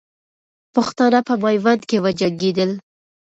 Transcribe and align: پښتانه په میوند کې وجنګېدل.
پښتانه 0.73 1.19
په 1.27 1.33
میوند 1.43 1.81
کې 1.89 1.97
وجنګېدل. 2.05 2.71